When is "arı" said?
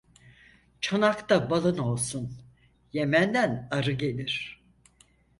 3.71-3.91